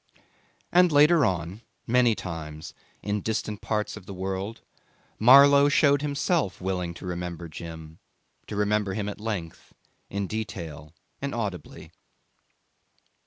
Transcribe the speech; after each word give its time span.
And 0.71 0.91
later 0.91 1.23
on, 1.25 1.61
many 1.85 2.15
times, 2.15 2.73
in 3.03 3.21
distant 3.21 3.61
parts 3.61 3.95
of 3.95 4.07
the 4.07 4.15
world, 4.15 4.61
Marlow 5.19 5.69
showed 5.69 6.01
himself 6.01 6.59
willing 6.59 6.95
to 6.95 7.05
remember 7.05 7.47
Jim, 7.47 7.99
to 8.47 8.55
remember 8.55 8.95
him 8.95 9.07
at 9.07 9.19
length, 9.21 9.73
in 10.09 10.25
detail 10.25 10.95
and 11.21 11.35
audibly. 11.35 11.91